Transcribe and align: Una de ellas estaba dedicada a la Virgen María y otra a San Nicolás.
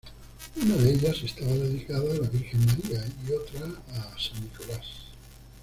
Una 0.55 0.77
de 0.77 0.93
ellas 0.95 1.21
estaba 1.23 1.51
dedicada 1.53 2.11
a 2.11 2.15
la 2.23 2.27
Virgen 2.27 2.65
María 2.65 3.05
y 3.29 3.33
otra 3.33 3.67
a 3.91 4.17
San 4.19 4.41
Nicolás. 4.41 4.87